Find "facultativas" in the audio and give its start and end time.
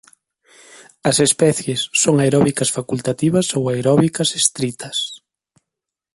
2.77-3.47